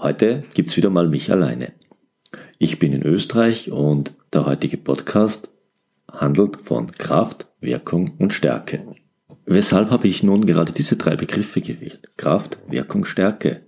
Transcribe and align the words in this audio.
Heute 0.00 0.44
gibt's 0.54 0.76
wieder 0.76 0.90
mal 0.90 1.08
mich 1.08 1.32
alleine. 1.32 1.72
Ich 2.60 2.78
bin 2.78 2.92
in 2.92 3.02
Österreich 3.02 3.72
und 3.72 4.12
der 4.32 4.46
heutige 4.46 4.76
Podcast 4.76 5.50
handelt 6.08 6.58
von 6.62 6.92
Kraft, 6.92 7.46
Wirkung 7.60 8.12
und 8.20 8.32
Stärke. 8.32 8.94
Weshalb 9.44 9.90
habe 9.90 10.06
ich 10.06 10.22
nun 10.22 10.46
gerade 10.46 10.72
diese 10.72 10.96
drei 10.96 11.16
Begriffe 11.16 11.60
gewählt? 11.60 12.12
Kraft, 12.16 12.60
Wirkung, 12.68 13.04
Stärke. 13.06 13.62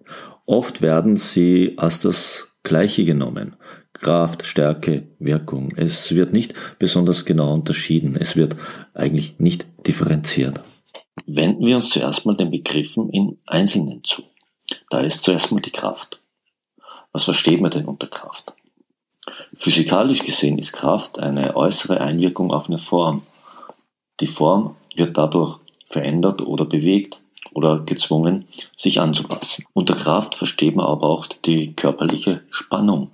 Oft 0.47 0.83
werden 0.83 1.17
sie 1.17 1.75
als 1.79 1.99
das 1.99 2.47
Gleiche 2.63 3.05
genommen. 3.05 3.57
Kraft, 3.93 4.47
Stärke, 4.47 5.09
Wirkung. 5.19 5.73
Es 5.75 6.15
wird 6.15 6.33
nicht 6.33 6.55
besonders 6.79 7.25
genau 7.25 7.53
unterschieden. 7.53 8.15
Es 8.15 8.37
wird 8.37 8.55
eigentlich 8.95 9.41
nicht 9.41 9.67
differenziert. 9.85 10.63
Wenden 11.27 11.67
wir 11.67 11.75
uns 11.75 11.91
zuerst 11.91 12.25
mal 12.25 12.37
den 12.37 12.53
Begriffen 12.53 13.11
in 13.11 13.39
Einzelnen 13.47 14.05
zu. 14.05 14.23
Da 14.91 15.01
ist 15.01 15.23
zuerst 15.23 15.51
mal 15.51 15.61
die 15.61 15.73
Kraft. 15.73 16.20
Was 17.13 17.25
versteht 17.25 17.61
man 17.61 17.71
denn 17.71 17.87
unter 17.87 18.07
Kraft? 18.07 18.55
Physikalisch 19.57 20.23
gesehen 20.23 20.59
ist 20.59 20.73
Kraft 20.73 21.19
eine 21.19 21.57
äußere 21.57 22.01
Einwirkung 22.01 22.53
auf 22.53 22.69
eine 22.69 22.79
Form. 22.79 23.23
Die 24.21 24.27
Form 24.27 24.77
wird 24.95 25.17
dadurch 25.17 25.59
verändert 25.87 26.41
oder 26.43 26.65
bewegt 26.65 27.19
oder 27.53 27.81
gezwungen, 27.81 28.47
sich 28.77 29.01
anzupassen. 29.01 29.65
Unter 29.73 29.95
Kraft 29.95 30.35
versteht 30.35 30.77
man 30.77 30.87
aber 30.87 31.09
auch 31.09 31.27
die 31.27 31.75
körperliche 31.75 32.43
Spannung, 32.51 33.11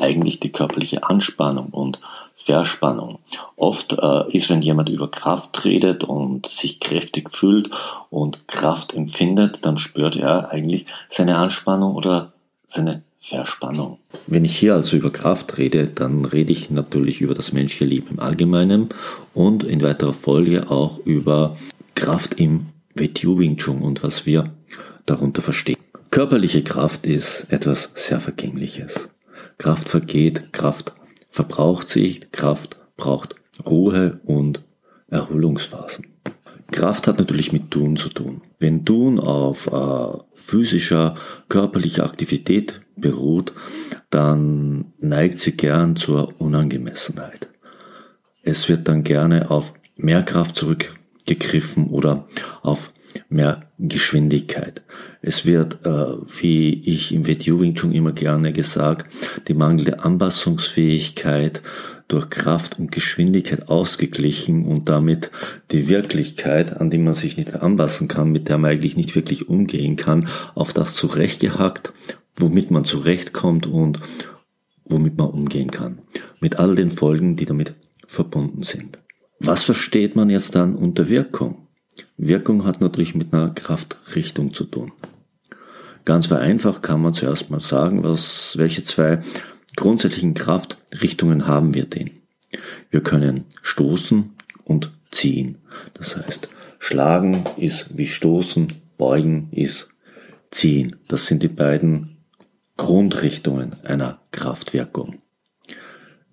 eigentlich 0.00 0.40
die 0.40 0.52
körperliche 0.52 1.04
Anspannung 1.04 1.68
und 1.70 2.00
Verspannung. 2.36 3.18
Oft 3.56 3.92
äh, 3.92 4.30
ist, 4.34 4.48
wenn 4.48 4.62
jemand 4.62 4.88
über 4.88 5.10
Kraft 5.10 5.64
redet 5.64 6.04
und 6.04 6.46
sich 6.46 6.80
kräftig 6.80 7.30
fühlt 7.36 7.70
und 8.08 8.48
Kraft 8.48 8.94
empfindet, 8.94 9.58
dann 9.66 9.76
spürt 9.76 10.16
er 10.16 10.50
eigentlich 10.50 10.86
seine 11.10 11.36
Anspannung 11.36 11.94
oder 11.94 12.32
seine 12.66 13.02
Verspannung. 13.22 13.98
Wenn 14.26 14.44
ich 14.44 14.56
hier 14.56 14.74
also 14.74 14.96
über 14.96 15.12
Kraft 15.12 15.58
rede, 15.58 15.88
dann 15.88 16.24
rede 16.24 16.52
ich 16.52 16.70
natürlich 16.70 17.20
über 17.20 17.34
das 17.34 17.52
menschliche 17.52 17.84
Leben 17.84 18.08
im 18.12 18.20
Allgemeinen 18.20 18.88
und 19.34 19.62
in 19.62 19.82
weiterer 19.82 20.14
Folge 20.14 20.70
auch 20.70 20.98
über 21.04 21.56
Kraft 21.94 22.34
im 22.34 22.66
WTU 22.94 23.38
Wing 23.38 23.56
Chun 23.58 23.82
und 23.82 24.02
was 24.02 24.24
wir 24.24 24.54
darunter 25.04 25.42
verstehen. 25.42 25.78
Körperliche 26.10 26.64
Kraft 26.64 27.06
ist 27.06 27.46
etwas 27.50 27.92
sehr 27.94 28.20
Vergängliches. 28.20 29.10
Kraft 29.58 29.88
vergeht, 29.88 30.52
Kraft 30.52 30.94
verbraucht 31.28 31.88
sich, 31.88 32.32
Kraft 32.32 32.78
braucht 32.96 33.34
Ruhe 33.64 34.20
und 34.24 34.62
Erholungsphasen. 35.08 36.06
Kraft 36.70 37.06
hat 37.06 37.18
natürlich 37.18 37.52
mit 37.52 37.70
Tun 37.70 37.96
zu 37.96 38.08
tun. 38.08 38.42
Wenn 38.58 38.84
Tun 38.84 39.18
auf 39.18 39.66
äh, 39.66 40.18
physischer, 40.34 41.16
körperlicher 41.48 42.04
Aktivität 42.04 42.80
beruht, 43.00 43.52
dann 44.10 44.92
neigt 44.98 45.38
sie 45.38 45.52
gern 45.52 45.96
zur 45.96 46.40
Unangemessenheit. 46.40 47.48
Es 48.42 48.68
wird 48.68 48.88
dann 48.88 49.04
gerne 49.04 49.50
auf 49.50 49.74
mehr 49.96 50.22
Kraft 50.22 50.56
zurückgegriffen 50.56 51.88
oder 51.88 52.26
auf 52.62 52.92
mehr 53.28 53.60
Geschwindigkeit. 53.78 54.82
Es 55.22 55.44
wird, 55.44 55.84
äh, 55.84 56.16
wie 56.40 56.82
ich 56.84 57.12
im 57.12 57.26
Wetjuwing 57.26 57.76
schon 57.76 57.92
immer 57.92 58.12
gerne 58.12 58.52
gesagt, 58.52 59.10
die 59.48 59.54
mangelnde 59.54 60.04
Anpassungsfähigkeit 60.04 61.62
durch 62.08 62.28
Kraft 62.28 62.78
und 62.78 62.90
Geschwindigkeit 62.90 63.68
ausgeglichen 63.68 64.64
und 64.64 64.88
damit 64.88 65.30
die 65.70 65.88
Wirklichkeit, 65.88 66.80
an 66.80 66.90
die 66.90 66.98
man 66.98 67.14
sich 67.14 67.36
nicht 67.36 67.54
anpassen 67.54 68.08
kann, 68.08 68.32
mit 68.32 68.48
der 68.48 68.58
man 68.58 68.72
eigentlich 68.72 68.96
nicht 68.96 69.14
wirklich 69.14 69.48
umgehen 69.48 69.96
kann, 69.96 70.28
auf 70.54 70.72
das 70.72 70.94
zurechtgehackt, 70.94 71.92
womit 72.40 72.70
man 72.70 72.84
zurechtkommt 72.84 73.66
und 73.66 74.00
womit 74.84 75.16
man 75.16 75.28
umgehen 75.28 75.70
kann. 75.70 75.98
Mit 76.40 76.58
all 76.58 76.74
den 76.74 76.90
Folgen, 76.90 77.36
die 77.36 77.44
damit 77.44 77.74
verbunden 78.06 78.62
sind. 78.62 78.98
Was 79.38 79.62
versteht 79.62 80.16
man 80.16 80.30
jetzt 80.30 80.54
dann 80.54 80.74
unter 80.74 81.08
Wirkung? 81.08 81.66
Wirkung 82.16 82.64
hat 82.64 82.80
natürlich 82.80 83.14
mit 83.14 83.32
einer 83.32 83.50
Kraftrichtung 83.50 84.52
zu 84.52 84.64
tun. 84.64 84.92
Ganz 86.04 86.26
vereinfacht 86.26 86.82
kann 86.82 87.02
man 87.02 87.14
zuerst 87.14 87.50
mal 87.50 87.60
sagen, 87.60 88.02
was, 88.02 88.56
welche 88.56 88.82
zwei 88.82 89.20
grundsätzlichen 89.76 90.34
Kraftrichtungen 90.34 91.46
haben 91.46 91.74
wir 91.74 91.84
denn? 91.84 92.10
Wir 92.90 93.02
können 93.02 93.44
stoßen 93.62 94.30
und 94.64 94.90
ziehen. 95.10 95.58
Das 95.94 96.16
heißt, 96.16 96.48
schlagen 96.78 97.44
ist 97.56 97.96
wie 97.96 98.08
stoßen, 98.08 98.68
beugen 98.98 99.48
ist 99.52 99.90
ziehen. 100.50 100.96
Das 101.08 101.26
sind 101.26 101.42
die 101.42 101.48
beiden 101.48 102.16
Grundrichtungen 102.80 103.76
einer 103.84 104.20
Kraftwirkung. 104.32 105.18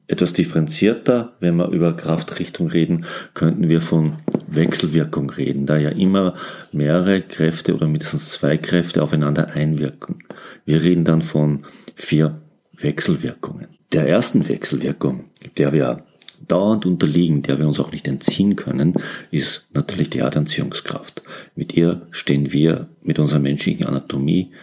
Etwas 0.08 0.32
differenzierter, 0.32 1.34
wenn 1.42 1.58
wir 1.58 1.68
über 1.72 1.92
Kraftrichtung 1.92 2.70
reden, 2.70 3.04
könnten 3.34 3.68
wir 3.68 3.82
von 3.82 4.20
Wechselwirkung 4.48 5.30
reden, 5.30 5.66
da 5.66 5.76
ja 5.76 5.90
immer 5.90 6.36
mehrere 6.72 7.22
Kräfte 7.22 7.76
oder 7.76 7.88
mindestens 7.88 8.30
zwei 8.30 8.58
Kräfte 8.58 9.04
aufeinander 9.04 9.50
einwirken. 9.56 10.24
Wir 10.64 10.82
reden 10.82 11.04
dann 11.04 11.22
von 11.22 11.66
vier 11.96 12.42
Wechselwirkungen. 12.72 13.68
Der 13.92 14.08
ersten 14.08 14.48
Wechselwirkung, 14.48 15.26
der 15.58 15.74
wir 15.74 16.06
dauernd 16.48 16.86
unterliegen, 16.86 17.42
der 17.42 17.60
wir 17.60 17.68
uns 17.68 17.82
auch 17.82 17.92
nicht 17.92 18.08
entziehen 18.08 18.56
können, 18.56 18.94
ist 19.32 19.68
natürlich 19.74 20.12
die 20.12 20.20
Erdanziehungskraft. 20.20 21.24
Mit 21.56 21.74
ihr 21.74 22.08
stehen 22.12 22.54
wir 22.54 22.88
mit 23.02 23.20
unserer 23.20 23.40
menschlichen 23.40 23.86
Anatomie 23.86 24.54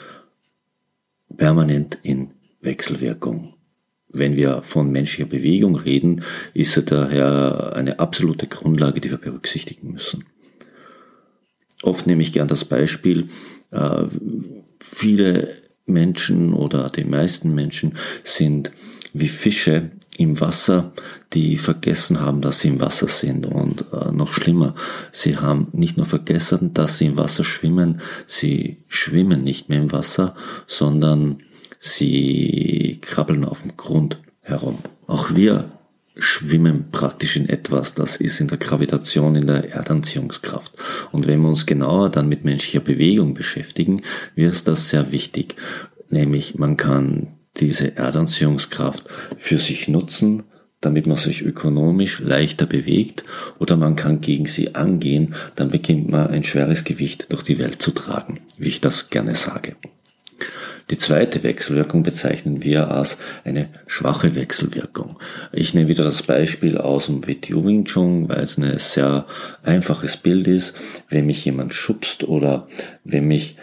permanent 1.37 1.99
in 2.03 2.31
Wechselwirkung. 2.61 3.55
Wenn 4.09 4.37
wir 4.37 4.63
von 4.63 4.91
menschlicher 4.91 5.29
Bewegung 5.29 5.77
reden, 5.77 6.23
ist 6.55 6.73
sie 6.73 6.83
daher 6.83 7.73
eine 7.75 7.99
absolute 7.99 8.47
Grundlage, 8.47 9.01
die 9.01 9.11
wir 9.11 9.19
berücksichtigen 9.19 9.93
müssen. 9.93 10.25
Oft 11.83 12.07
nehme 12.07 12.23
ich 12.23 12.33
gern 12.33 12.49
das 12.49 12.65
Beispiel, 12.65 13.29
äh, 13.71 14.05
viele 14.81 15.57
Menschen 15.87 16.55
oder 16.55 16.91
die 16.91 17.05
meisten 17.05 17.55
Menschen 17.55 17.99
sind 18.23 18.71
wie 19.13 19.29
Fische 19.29 19.91
im 20.17 20.41
Wasser, 20.41 20.93
die 21.33 21.59
vergessen 21.59 22.21
haben, 22.21 22.41
dass 22.41 22.61
sie 22.61 22.69
im 22.69 22.81
Wasser 22.81 23.09
sind. 23.09 23.47
Und 23.47 23.85
äh, 23.93 24.13
noch 24.13 24.33
schlimmer, 24.33 24.75
sie 25.13 25.37
haben 25.37 25.69
nicht 25.73 25.97
nur 25.97 26.07
vergessen, 26.07 26.75
dass 26.75 26.99
sie 26.99 27.07
im 27.07 27.17
Wasser 27.17 27.45
schwimmen, 27.45 28.01
sie 28.27 28.79
schwimmen 28.89 29.43
nicht 29.43 29.69
mehr 29.69 29.81
im 29.81 29.93
Wasser, 29.93 30.35
sondern 30.67 31.41
sie 31.81 32.99
krabbeln 33.01 33.45
auf 33.45 33.63
dem 33.63 33.77
Grund 33.77 34.19
herum. 34.41 34.79
Auch 35.07 35.35
wir 35.35 35.71
schwimmen 36.17 36.91
praktisch 36.93 37.37
in 37.37 37.49
etwas, 37.49 37.95
das 37.95 38.17
ist 38.17 38.41
in 38.41 38.49
der 38.49 38.59
Gravitation, 38.59 39.35
in 39.35 39.47
der 39.47 39.73
Erdanziehungskraft. 39.73 40.73
Und 41.11 41.27
wenn 41.27 41.41
wir 41.41 41.49
uns 41.49 41.67
genauer 41.67 42.11
dann 42.11 42.29
mit 42.29 42.45
menschlicher 42.45 42.81
Bewegung 42.81 43.35
beschäftigen, 43.35 44.03
wird 44.37 44.69
das 44.69 44.91
sehr 44.91 45.11
wichtig. 45.11 45.57
Nämlich 46.11 46.57
man 46.57 46.77
kann 46.77 47.29
diese 47.57 47.97
Erdanziehungskraft 47.97 49.05
für 49.39 49.59
sich 49.59 49.89
nutzen, 49.89 50.45
damit 50.81 51.07
man 51.07 51.17
sich 51.17 51.43
ökonomisch 51.43 52.21
leichter 52.21 52.67
bewegt 52.67 53.25
oder 53.59 53.77
man 53.77 53.97
kann 53.97 54.21
gegen 54.21 54.47
sie 54.47 54.75
angehen, 54.75 55.35
dann 55.57 55.71
beginnt 55.71 56.11
man 56.11 56.29
ein 56.29 56.45
schweres 56.45 56.85
Gewicht 56.85 57.27
durch 57.31 57.43
die 57.43 57.59
Welt 57.59 57.81
zu 57.81 57.91
tragen, 57.91 58.41
wie 58.59 58.69
ich 58.69 58.81
das 58.81 59.09
gerne 59.09 59.35
sage. 59.35 59.77
Die 60.91 60.99
zweite 60.99 61.43
Wechselwirkung 61.43 62.03
bezeichnen 62.03 62.63
wir 62.63 62.91
als 62.91 63.17
eine 63.45 63.71
schwache 63.87 64.35
Wechselwirkung. 64.35 65.19
Ich 65.51 65.73
nehme 65.73 65.89
wieder 65.89 66.05
das 66.05 66.23
Beispiel 66.23 66.77
aus 66.77 67.07
dem 67.07 67.27
WTO 67.27 67.65
Wing 67.65 67.87
Chun, 67.87 68.29
weil 68.29 68.43
es 68.43 68.59
ein 68.59 68.79
sehr 68.79 69.25
einfaches 69.63 70.19
Bild 70.19 70.47
ist. 70.47 70.75
Wenn 71.09 71.25
mich 71.25 71.43
jemand 71.47 71.73
schubst 71.73 72.25
oder 72.25 72.69
wenn 73.03 73.27
mich 73.27 73.57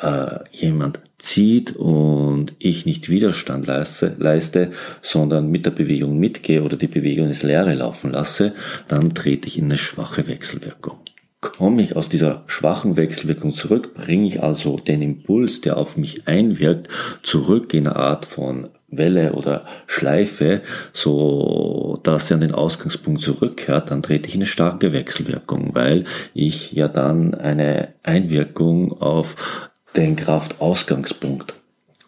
äh, 0.00 0.38
jemand 0.52 1.00
zieht 1.24 1.74
und 1.74 2.54
ich 2.58 2.86
nicht 2.86 3.08
Widerstand 3.08 3.66
leiste, 3.66 4.14
leiste, 4.18 4.70
sondern 5.02 5.50
mit 5.50 5.66
der 5.66 5.70
Bewegung 5.70 6.18
mitgehe 6.18 6.62
oder 6.62 6.76
die 6.76 6.86
Bewegung 6.86 7.28
ins 7.28 7.42
Leere 7.42 7.74
laufen 7.74 8.12
lasse, 8.12 8.52
dann 8.88 9.14
trete 9.14 9.48
ich 9.48 9.58
in 9.58 9.64
eine 9.64 9.78
schwache 9.78 10.26
Wechselwirkung. 10.26 10.98
komme 11.40 11.82
ich 11.82 11.94
aus 11.94 12.08
dieser 12.08 12.44
schwachen 12.46 12.96
Wechselwirkung 12.96 13.52
zurück? 13.52 13.94
Bringe 13.94 14.26
ich 14.26 14.42
also 14.42 14.76
den 14.76 15.02
Impuls, 15.02 15.60
der 15.60 15.76
auf 15.76 15.96
mich 15.96 16.26
einwirkt, 16.26 16.88
zurück 17.22 17.74
in 17.74 17.86
eine 17.86 17.96
Art 17.96 18.24
von 18.24 18.68
Welle 18.88 19.32
oder 19.32 19.64
Schleife, 19.86 20.62
so 20.92 21.98
dass 22.02 22.30
er 22.30 22.36
an 22.36 22.40
den 22.42 22.54
Ausgangspunkt 22.54 23.22
zurückkehrt, 23.22 23.90
dann 23.90 24.02
trete 24.02 24.28
ich 24.28 24.34
in 24.34 24.40
eine 24.40 24.46
starke 24.46 24.92
Wechselwirkung, 24.92 25.74
weil 25.74 26.04
ich 26.32 26.72
ja 26.72 26.88
dann 26.88 27.34
eine 27.34 27.88
Einwirkung 28.02 29.00
auf 29.00 29.70
den 29.96 30.16
Kraftausgangspunkt 30.16 31.54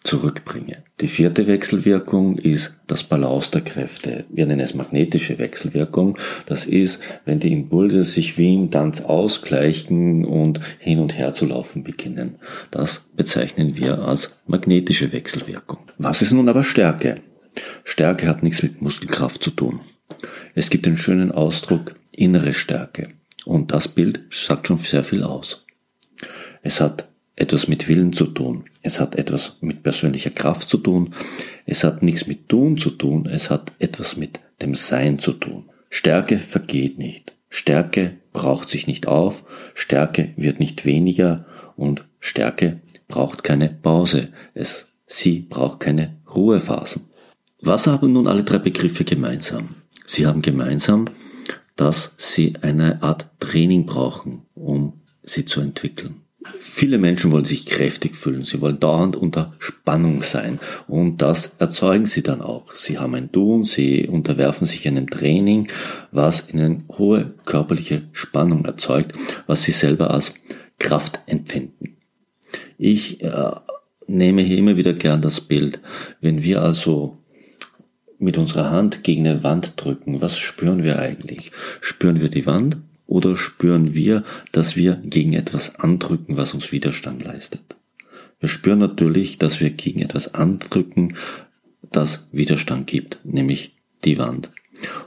zurückbringe. 0.03 0.83
Die 1.01 1.09
vierte 1.09 1.47
Wechselwirkung 1.47 2.37
ist 2.37 2.77
das 2.87 3.03
Balance 3.03 3.51
der 3.51 3.61
Kräfte. 3.61 4.25
Wir 4.29 4.45
nennen 4.45 4.61
es 4.61 4.73
magnetische 4.73 5.37
Wechselwirkung. 5.37 6.17
Das 6.45 6.65
ist, 6.65 7.01
wenn 7.25 7.39
die 7.39 7.51
Impulse 7.51 8.05
sich 8.05 8.37
wie 8.37 8.53
im 8.53 8.71
Tanz 8.71 9.01
ausgleichen 9.01 10.23
und 10.25 10.61
hin 10.79 10.99
und 10.99 11.17
her 11.17 11.33
zu 11.33 11.45
laufen 11.45 11.83
beginnen. 11.83 12.37
Das 12.71 13.09
bezeichnen 13.15 13.75
wir 13.75 13.99
als 13.99 14.33
magnetische 14.47 15.11
Wechselwirkung. 15.11 15.79
Was 15.97 16.21
ist 16.21 16.31
nun 16.31 16.47
aber 16.47 16.63
Stärke? 16.63 17.21
Stärke 17.83 18.27
hat 18.27 18.43
nichts 18.43 18.63
mit 18.63 18.81
Muskelkraft 18.81 19.43
zu 19.43 19.51
tun. 19.51 19.81
Es 20.55 20.69
gibt 20.69 20.85
den 20.85 20.97
schönen 20.97 21.31
Ausdruck 21.33 21.95
innere 22.11 22.53
Stärke. 22.53 23.09
Und 23.45 23.71
das 23.71 23.89
Bild 23.89 24.21
sagt 24.31 24.67
schon 24.67 24.77
sehr 24.77 25.03
viel 25.03 25.23
aus. 25.23 25.65
Es 26.61 26.81
hat 26.81 27.07
etwas 27.37 27.67
mit 27.67 27.87
Willen 27.87 28.11
zu 28.11 28.25
tun. 28.25 28.65
Es 28.81 28.99
hat 28.99 29.15
etwas 29.15 29.57
mit 29.61 29.83
persönlicher 29.83 30.31
Kraft 30.31 30.67
zu 30.67 30.79
tun. 30.79 31.13
Es 31.65 31.83
hat 31.83 32.03
nichts 32.03 32.27
mit 32.27 32.49
Tun 32.49 32.77
zu 32.77 32.89
tun. 32.89 33.27
Es 33.27 33.49
hat 33.49 33.71
etwas 33.79 34.17
mit 34.17 34.39
dem 34.61 34.75
Sein 34.75 35.19
zu 35.19 35.33
tun. 35.33 35.69
Stärke 35.89 36.39
vergeht 36.39 36.97
nicht. 36.97 37.33
Stärke 37.49 38.17
braucht 38.33 38.69
sich 38.69 38.87
nicht 38.87 39.07
auf. 39.07 39.43
Stärke 39.75 40.33
wird 40.35 40.59
nicht 40.59 40.83
weniger. 40.83 41.45
Und 41.75 42.05
Stärke 42.19 42.81
braucht 43.07 43.43
keine 43.43 43.69
Pause. 43.69 44.29
Es, 44.55 44.87
sie 45.05 45.41
braucht 45.41 45.79
keine 45.79 46.17
Ruhephasen. 46.35 47.03
Was 47.61 47.85
haben 47.85 48.13
nun 48.13 48.27
alle 48.27 48.43
drei 48.43 48.57
Begriffe 48.57 49.05
gemeinsam? 49.05 49.75
Sie 50.07 50.25
haben 50.25 50.41
gemeinsam, 50.41 51.09
dass 51.75 52.13
sie 52.17 52.55
eine 52.61 53.03
Art 53.03 53.27
Training 53.39 53.85
brauchen, 53.85 54.41
um 54.55 55.01
sie 55.23 55.45
zu 55.45 55.61
entwickeln. 55.61 56.21
Viele 56.59 56.97
Menschen 56.97 57.31
wollen 57.31 57.45
sich 57.45 57.65
kräftig 57.65 58.15
fühlen, 58.15 58.43
sie 58.43 58.61
wollen 58.61 58.79
dauernd 58.79 59.15
unter 59.15 59.53
Spannung 59.59 60.21
sein 60.21 60.59
und 60.87 61.21
das 61.21 61.53
erzeugen 61.59 62.05
sie 62.05 62.23
dann 62.23 62.41
auch. 62.41 62.75
Sie 62.75 62.99
haben 62.99 63.15
ein 63.15 63.31
Tun, 63.31 63.65
sie 63.65 64.07
unterwerfen 64.07 64.67
sich 64.67 64.87
einem 64.87 65.09
Training, 65.09 65.69
was 66.11 66.49
ihnen 66.51 66.83
hohe 66.97 67.33
körperliche 67.45 68.03
Spannung 68.11 68.65
erzeugt, 68.65 69.13
was 69.47 69.63
sie 69.63 69.71
selber 69.71 70.11
als 70.11 70.33
Kraft 70.79 71.21
empfinden. 71.25 71.97
Ich 72.77 73.23
äh, 73.23 73.51
nehme 74.07 74.41
hier 74.41 74.57
immer 74.57 74.77
wieder 74.77 74.93
gern 74.93 75.21
das 75.21 75.41
Bild, 75.41 75.79
wenn 76.21 76.43
wir 76.43 76.61
also 76.61 77.17
mit 78.19 78.37
unserer 78.37 78.71
Hand 78.71 79.03
gegen 79.03 79.27
eine 79.27 79.43
Wand 79.43 79.73
drücken, 79.77 80.21
was 80.21 80.37
spüren 80.37 80.83
wir 80.83 80.99
eigentlich? 80.99 81.51
Spüren 81.81 82.21
wir 82.21 82.29
die 82.29 82.45
Wand 82.45 82.77
oder 83.07 83.35
spüren 83.35 83.93
wir, 83.93 84.23
dass 84.51 84.75
wir 84.75 85.01
gegen 85.03 85.33
etwas 85.33 85.75
andrücken, 85.75 86.37
was 86.37 86.53
uns 86.53 86.71
Widerstand 86.71 87.23
leistet? 87.23 87.77
Wir 88.39 88.49
spüren 88.49 88.79
natürlich, 88.79 89.39
dass 89.39 89.59
wir 89.59 89.71
gegen 89.71 90.01
etwas 90.01 90.35
andrücken, 90.35 91.15
das 91.91 92.27
Widerstand 92.31 92.85
gibt, 92.85 93.19
nämlich 93.23 93.75
die 94.03 94.19
Wand. 94.19 94.49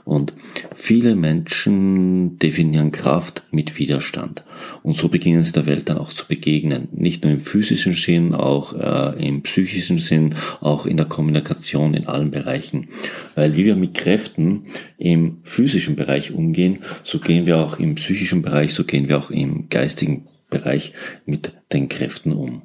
Und 0.05 0.33
viele 0.75 1.15
Menschen 1.15 2.39
definieren 2.39 2.91
Kraft 2.91 3.43
mit 3.51 3.77
Widerstand. 3.77 4.43
Und 4.83 4.95
so 4.95 5.09
beginnen 5.09 5.43
sie 5.43 5.51
der 5.51 5.65
Welt 5.65 5.89
dann 5.89 5.97
auch 5.97 6.11
zu 6.11 6.27
begegnen. 6.27 6.87
Nicht 6.91 7.23
nur 7.23 7.33
im 7.33 7.39
physischen 7.39 7.93
Sinn, 7.93 8.33
auch 8.33 8.73
äh, 8.73 9.27
im 9.27 9.43
psychischen 9.43 9.97
Sinn, 9.97 10.35
auch 10.59 10.85
in 10.85 10.97
der 10.97 11.05
Kommunikation 11.05 11.93
in 11.93 12.07
allen 12.07 12.31
Bereichen. 12.31 12.87
Weil 13.35 13.55
wie 13.55 13.65
wir 13.65 13.75
mit 13.75 13.93
Kräften 13.93 14.63
im 14.97 15.37
physischen 15.43 15.95
Bereich 15.95 16.31
umgehen, 16.31 16.79
so 17.03 17.19
gehen 17.19 17.45
wir 17.45 17.57
auch 17.57 17.79
im 17.79 17.95
psychischen 17.95 18.41
Bereich, 18.41 18.73
so 18.73 18.83
gehen 18.83 19.07
wir 19.07 19.17
auch 19.17 19.31
im 19.31 19.69
geistigen 19.69 20.27
Bereich 20.49 20.93
mit 21.25 21.53
den 21.73 21.89
Kräften 21.89 22.33
um. 22.33 22.63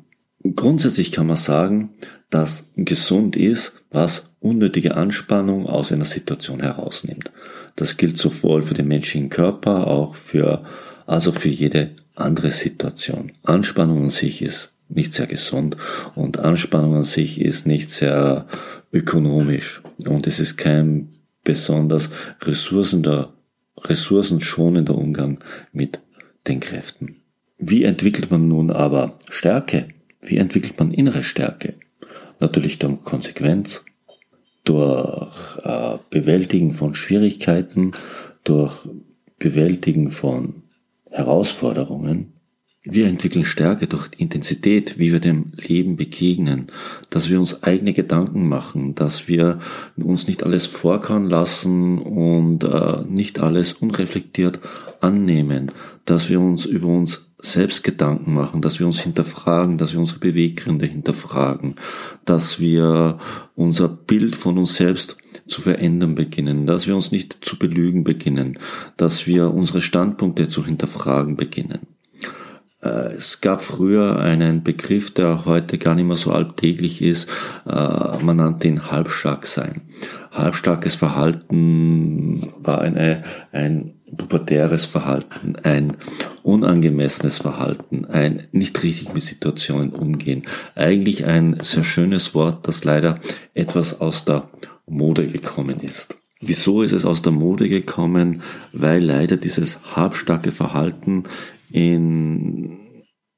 Grundsätzlich 0.54 1.12
kann 1.12 1.26
man 1.26 1.36
sagen, 1.36 1.90
dass 2.30 2.70
gesund 2.76 3.36
ist, 3.36 3.84
was 3.90 4.25
unnötige 4.40 4.96
Anspannung 4.96 5.66
aus 5.66 5.92
einer 5.92 6.04
Situation 6.04 6.60
herausnimmt. 6.60 7.30
Das 7.74 7.96
gilt 7.96 8.18
sowohl 8.18 8.62
für 8.62 8.74
den 8.74 8.88
menschlichen 8.88 9.28
Körper, 9.30 9.86
auch 9.86 10.14
für, 10.14 10.64
also 11.06 11.32
für 11.32 11.48
jede 11.48 11.90
andere 12.14 12.50
Situation. 12.50 13.32
Anspannung 13.42 14.04
an 14.04 14.10
sich 14.10 14.42
ist 14.42 14.74
nicht 14.88 15.12
sehr 15.12 15.26
gesund 15.26 15.76
und 16.14 16.38
Anspannung 16.38 16.96
an 16.96 17.04
sich 17.04 17.40
ist 17.40 17.66
nicht 17.66 17.90
sehr 17.90 18.46
ökonomisch 18.92 19.82
und 20.06 20.26
es 20.26 20.38
ist 20.38 20.56
kein 20.56 21.08
besonders 21.44 22.10
ressourcender, 22.42 23.32
ressourcenschonender 23.78 24.96
Umgang 24.96 25.38
mit 25.72 26.00
den 26.46 26.60
Kräften. 26.60 27.16
Wie 27.58 27.84
entwickelt 27.84 28.30
man 28.30 28.48
nun 28.48 28.70
aber 28.70 29.18
Stärke? 29.30 29.88
Wie 30.20 30.36
entwickelt 30.36 30.78
man 30.78 30.92
innere 30.92 31.22
Stärke? 31.22 31.74
Natürlich 32.38 32.78
durch 32.78 33.02
Konsequenz, 33.04 33.84
durch 34.66 35.58
äh, 35.62 35.96
Bewältigen 36.10 36.74
von 36.74 36.94
Schwierigkeiten, 36.94 37.92
durch 38.44 38.86
Bewältigen 39.38 40.10
von 40.10 40.64
Herausforderungen. 41.10 42.32
Wir 42.88 43.08
entwickeln 43.08 43.44
Stärke 43.44 43.88
durch 43.88 44.10
Intensität, 44.16 44.98
wie 44.98 45.12
wir 45.12 45.18
dem 45.18 45.50
Leben 45.56 45.96
begegnen, 45.96 46.68
dass 47.10 47.30
wir 47.30 47.40
uns 47.40 47.64
eigene 47.64 47.92
Gedanken 47.92 48.48
machen, 48.48 48.94
dass 48.94 49.26
wir 49.26 49.58
uns 49.96 50.28
nicht 50.28 50.44
alles 50.44 50.66
vorkauen 50.66 51.26
lassen 51.26 51.98
und 51.98 52.62
äh, 52.62 53.02
nicht 53.08 53.40
alles 53.40 53.72
unreflektiert 53.72 54.60
annehmen, 55.00 55.72
dass 56.04 56.28
wir 56.28 56.40
uns 56.40 56.64
über 56.64 56.88
uns 56.88 57.25
selbst 57.38 57.84
Gedanken 57.84 58.32
machen, 58.34 58.62
dass 58.62 58.78
wir 58.78 58.86
uns 58.86 59.00
hinterfragen, 59.00 59.78
dass 59.78 59.92
wir 59.92 60.00
unsere 60.00 60.20
Beweggründe 60.20 60.86
hinterfragen, 60.86 61.76
dass 62.24 62.60
wir 62.60 63.18
unser 63.54 63.88
Bild 63.88 64.36
von 64.36 64.58
uns 64.58 64.76
selbst 64.76 65.16
zu 65.46 65.60
verändern 65.60 66.14
beginnen, 66.14 66.66
dass 66.66 66.86
wir 66.86 66.96
uns 66.96 67.12
nicht 67.12 67.38
zu 67.42 67.58
belügen 67.58 68.04
beginnen, 68.04 68.58
dass 68.96 69.26
wir 69.26 69.52
unsere 69.52 69.80
Standpunkte 69.80 70.48
zu 70.48 70.64
hinterfragen 70.64 71.36
beginnen. 71.36 71.86
Äh, 72.82 73.14
es 73.16 73.40
gab 73.40 73.62
früher 73.62 74.18
einen 74.18 74.62
Begriff, 74.62 75.12
der 75.12 75.44
heute 75.44 75.78
gar 75.78 75.94
nicht 75.94 76.06
mehr 76.06 76.16
so 76.16 76.32
alltäglich 76.32 77.02
ist. 77.02 77.28
Äh, 77.66 77.70
man 78.22 78.36
nannte 78.36 78.68
ihn 78.68 78.90
halbstark 78.90 79.46
sein. 79.46 79.82
Halbstarkes 80.32 80.94
Verhalten 80.94 82.52
war 82.58 82.80
eine, 82.80 83.24
ein 83.52 83.95
pubertäres 84.16 84.84
Verhalten, 84.84 85.56
ein 85.62 85.96
unangemessenes 86.42 87.38
Verhalten, 87.38 88.04
ein 88.04 88.46
nicht 88.52 88.82
richtig 88.82 89.12
mit 89.12 89.22
Situationen 89.22 89.90
umgehen. 89.90 90.42
Eigentlich 90.74 91.24
ein 91.24 91.58
sehr 91.62 91.84
schönes 91.84 92.34
Wort, 92.34 92.68
das 92.68 92.84
leider 92.84 93.18
etwas 93.54 94.00
aus 94.00 94.24
der 94.24 94.48
Mode 94.86 95.26
gekommen 95.26 95.80
ist. 95.80 96.16
Wieso 96.40 96.82
ist 96.82 96.92
es 96.92 97.04
aus 97.04 97.22
der 97.22 97.32
Mode 97.32 97.68
gekommen? 97.68 98.42
Weil 98.72 99.02
leider 99.02 99.36
dieses 99.36 99.96
halbstarke 99.96 100.52
Verhalten 100.52 101.24
in 101.70 102.78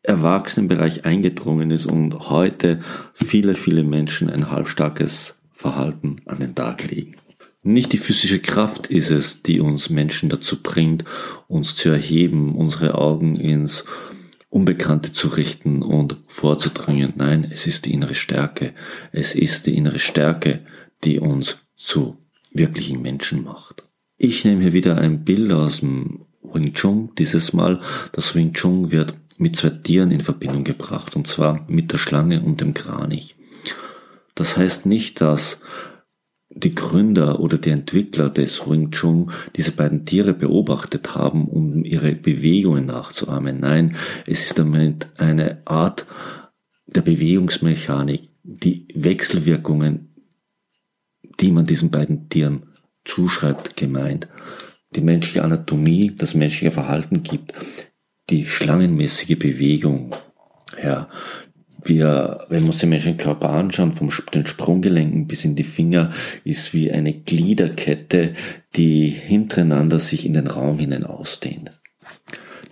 Erwachsenenbereich 0.03 1.05
eingedrungen 1.05 1.71
ist 1.71 1.87
und 1.87 2.31
heute 2.31 2.81
viele, 3.15 3.55
viele 3.55 3.85
Menschen 3.85 4.29
ein 4.31 4.51
halbstarkes 4.51 5.41
Verhalten 5.53 6.21
an 6.27 6.39
den 6.39 6.55
Tag 6.55 6.91
legen. 6.91 7.17
Nicht 7.63 7.93
die 7.93 7.99
physische 7.99 8.39
Kraft 8.39 8.87
ist 8.87 9.11
es, 9.11 9.43
die 9.43 9.61
uns 9.61 9.91
Menschen 9.91 10.29
dazu 10.29 10.63
bringt, 10.63 11.05
uns 11.49 11.75
zu 11.75 11.89
erheben, 11.89 12.55
unsere 12.55 12.95
Augen 12.95 13.37
ins 13.37 13.85
Unbekannte 14.51 15.13
zu 15.13 15.29
richten 15.29 15.83
und 15.83 16.17
vorzudringen. 16.27 17.13
Nein, 17.17 17.47
es 17.51 17.67
ist 17.67 17.85
die 17.85 17.93
innere 17.93 18.15
Stärke. 18.15 18.73
Es 19.13 19.35
ist 19.35 19.67
die 19.67 19.77
innere 19.77 19.99
Stärke, 19.99 20.65
die 21.05 21.19
uns 21.19 21.59
zu 21.77 22.17
wirklichen 22.53 23.03
Menschen 23.03 23.45
macht. 23.45 23.85
Ich 24.17 24.45
nehme 24.45 24.63
hier 24.63 24.73
wieder 24.73 24.99
ein 24.99 25.25
Bild 25.25 25.53
aus 25.53 25.81
dem 25.81 26.25
Wing 26.43 26.73
Chun. 26.73 27.11
Dieses 27.19 27.53
Mal, 27.53 27.81
das 28.13 28.35
Wing 28.35 28.53
Chun 28.55 28.91
wird 28.91 29.15
mit 29.37 29.57
zwei 29.57 29.71
Tieren 29.71 30.11
in 30.11 30.23
Verbindung 30.23 30.65
gebracht, 30.65 31.15
und 31.15 31.27
zwar 31.27 31.67
mit 31.69 31.93
der 31.93 31.99
Schlange 31.99 32.41
und 32.41 32.61
dem 32.61 32.75
Kranich. 32.75 33.37
Das 34.35 34.57
heißt 34.57 34.87
nicht, 34.87 35.21
dass 35.21 35.61
die 36.61 36.75
Gründer 36.75 37.41
oder 37.41 37.59
die 37.59 37.71
Entwickler 37.71 38.31
des 38.31 38.69
Wing 38.69 38.91
Chun 38.91 39.31
diese 39.57 39.73
beiden 39.73 40.05
Tiere 40.05 40.35
beobachtet 40.35 41.15
haben, 41.15 41.47
um 41.47 41.85
ihre 41.85 42.13
Bewegungen 42.13 42.87
nachzuahmen. 42.87 43.61
Nein, 43.61 43.97
es 44.27 44.45
ist 44.45 44.59
damit 44.59 45.09
eine 45.17 45.63
Art 45.65 46.07
der 46.87 47.03
Bewegungsmechanik, 47.03 48.29
die 48.43 48.89
Wechselwirkungen, 48.95 50.15
die 51.41 51.53
man 51.53 51.67
diesen 51.67 51.91
beiden 51.91 52.29
Tieren 52.29 52.67
zuschreibt, 53.05 53.77
gemeint. 53.77 54.27
Die 54.95 55.03
menschliche 55.03 55.45
Anatomie, 55.45 56.15
das 56.17 56.35
menschliche 56.35 56.73
Verhalten 56.73 57.23
gibt 57.23 57.55
die 58.31 58.45
schlangenmäßige 58.45 59.39
Bewegung. 59.39 60.15
Ja, 60.83 61.09
wir, 61.85 62.45
wenn 62.49 62.63
wir 62.63 62.69
uns 62.71 62.79
den 62.79 62.89
menschlichen 62.89 63.19
Körper 63.19 63.51
anschauen, 63.51 63.93
vom 63.93 64.11
den 64.35 64.47
Sprunggelenken 64.47 65.27
bis 65.27 65.45
in 65.45 65.55
die 65.55 65.65
Finger, 65.65 66.13
ist 66.45 66.75
wie 66.75 66.91
eine 66.91 67.13
Gliederkette, 67.13 68.35
die 68.77 69.09
hintereinander 69.09 69.99
sich 69.99 70.27
in 70.27 70.35
den 70.35 70.47
Raum 70.47 70.79
hinein 70.79 71.05
ausdehnt. 71.05 71.73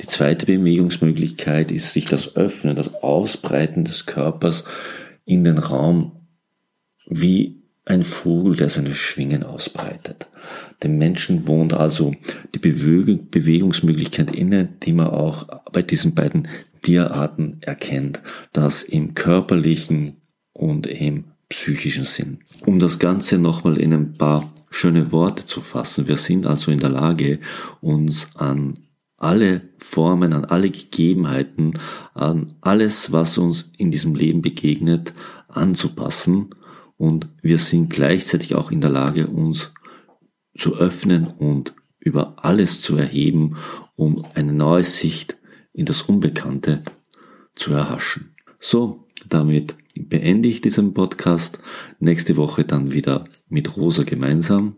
Die 0.00 0.06
zweite 0.06 0.46
Bewegungsmöglichkeit 0.46 1.70
ist 1.70 1.92
sich 1.92 2.06
das 2.06 2.36
Öffnen, 2.36 2.76
das 2.76 2.94
Ausbreiten 2.94 3.84
des 3.84 4.06
Körpers 4.06 4.64
in 5.25 5.44
den 5.44 5.58
Raum 5.58 6.12
wie 7.08 7.62
ein 7.86 8.02
Vogel, 8.02 8.56
der 8.56 8.68
seine 8.68 8.94
Schwingen 8.94 9.44
ausbreitet. 9.44 10.26
Dem 10.82 10.98
Menschen 10.98 11.46
wohnt 11.46 11.72
also 11.72 12.14
die 12.54 12.58
Bewegungsmöglichkeit 12.58 14.32
inne, 14.32 14.68
die 14.82 14.92
man 14.92 15.06
auch 15.06 15.46
bei 15.72 15.82
diesen 15.82 16.14
beiden 16.14 16.48
Tierarten 16.82 17.58
erkennt, 17.62 18.20
das 18.52 18.82
im 18.82 19.14
körperlichen 19.14 20.16
und 20.52 20.86
im 20.86 21.24
psychischen 21.48 22.04
Sinn. 22.04 22.40
Um 22.66 22.80
das 22.80 22.98
Ganze 22.98 23.38
nochmal 23.38 23.78
in 23.78 23.94
ein 23.94 24.14
paar 24.14 24.52
schöne 24.70 25.12
Worte 25.12 25.46
zu 25.46 25.60
fassen, 25.60 26.08
wir 26.08 26.16
sind 26.16 26.44
also 26.44 26.72
in 26.72 26.80
der 26.80 26.90
Lage, 26.90 27.38
uns 27.80 28.28
an 28.34 28.74
alle 29.18 29.62
Formen, 29.78 30.32
an 30.32 30.44
alle 30.44 30.70
Gegebenheiten, 30.70 31.74
an 32.14 32.54
alles, 32.60 33.12
was 33.12 33.38
uns 33.38 33.70
in 33.78 33.92
diesem 33.92 34.16
Leben 34.16 34.42
begegnet, 34.42 35.14
anzupassen 35.48 36.50
und 36.96 37.28
wir 37.42 37.58
sind 37.58 37.90
gleichzeitig 37.90 38.54
auch 38.54 38.70
in 38.70 38.80
der 38.80 38.90
Lage, 38.90 39.26
uns 39.26 39.72
zu 40.56 40.76
öffnen 40.76 41.26
und 41.26 41.74
über 41.98 42.34
alles 42.44 42.80
zu 42.80 42.96
erheben, 42.96 43.56
um 43.96 44.24
eine 44.34 44.52
neue 44.52 44.84
Sicht 44.84 45.36
in 45.72 45.86
das 45.86 46.02
Unbekannte 46.02 46.82
zu 47.54 47.72
erhaschen. 47.72 48.34
So, 48.58 49.06
damit 49.28 49.74
beende 49.94 50.48
ich 50.48 50.60
diesen 50.60 50.94
Podcast. 50.94 51.58
Nächste 51.98 52.36
Woche 52.36 52.64
dann 52.64 52.92
wieder 52.92 53.26
mit 53.48 53.76
Rosa 53.76 54.04
gemeinsam. 54.04 54.76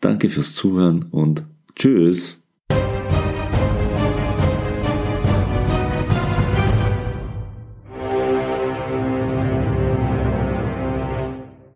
Danke 0.00 0.28
fürs 0.28 0.54
Zuhören 0.54 1.04
und 1.10 1.44
tschüss. 1.74 2.41